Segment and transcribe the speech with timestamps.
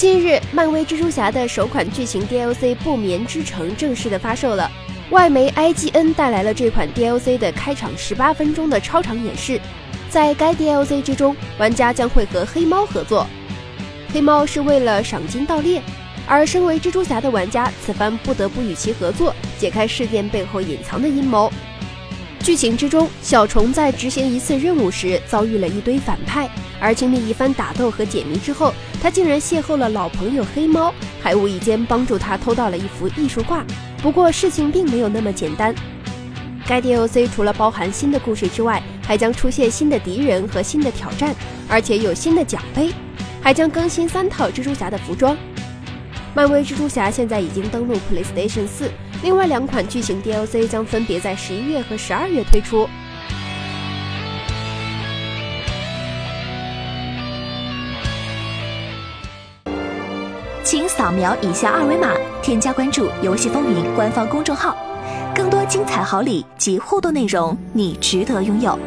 [0.00, 4.66] 近日，漫威蜘蛛侠的首款剧情 DLC《不眠之城》正式的发售了。
[5.10, 9.60] 外媒 IGN 带来了这款 DLC 的开场十八分钟的超长演示。
[10.08, 13.26] 在该 DLC 之中，玩家将会和黑猫合作。
[14.10, 15.82] 黑猫是为了赏金盗猎，
[16.26, 21.52] 而身为蜘蛛侠的玩家此番不得不与其合作，解开事件背后隐藏的阴谋。
[22.42, 26.48] 剧情之中，小虫在执行一次任务时遭遇了一堆反派，
[26.80, 33.62] 而经历一番打斗和解谜之后，他竟然邂逅了老朋友黑猫，还无意间帮助他偷到了一幅艺术画。
[34.02, 35.74] 不过事情并没有那么简单，
[36.66, 41.34] 该 DLC 除了包含新的故事之外，还将出现新的敌人和新的挑战，
[41.68, 42.90] 而且有新的奖杯，
[43.42, 45.36] 还将更新三套蜘蛛侠的服装。
[46.34, 48.88] 漫威蜘蛛侠现在已经登陆 PlayStation 4。
[49.22, 52.88] 另外两款剧情 DLC 将分别在十一月和十二月推出。
[60.62, 64.76] 请扫描以下二维码，添加关注“游戏风云”官方公众号，
[65.34, 68.78] 更多精彩好礼及互动内容，你值得拥有。